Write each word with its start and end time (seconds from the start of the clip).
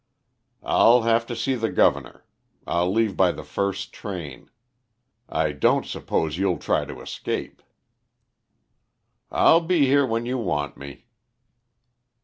"I'll 0.63 1.03
have 1.03 1.27
to 1.27 1.35
see 1.35 1.53
the 1.53 1.69
governor. 1.71 2.25
I'll 2.65 2.91
leave 2.91 3.15
by 3.15 3.31
the 3.31 3.43
first 3.43 3.93
train. 3.93 4.49
I 5.29 5.51
don't 5.51 5.85
suppose 5.85 6.39
you'll 6.39 6.57
try 6.57 6.85
to 6.85 7.01
escape." 7.01 7.61
"I'll 9.29 9.61
be 9.61 9.85
here 9.85 10.07
when 10.07 10.25
you 10.25 10.39
want 10.39 10.75
me." 10.75 11.05